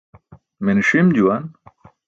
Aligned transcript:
Mene 0.63 0.81
ṣim 0.89 1.07
juwan. 1.15 1.45